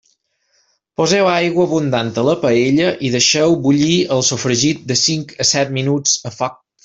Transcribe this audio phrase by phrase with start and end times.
[0.99, 5.77] Poseu aigua abundant a la paella i deixeu bullir el sofregit de cinc a set
[5.79, 6.61] minuts a foc fort.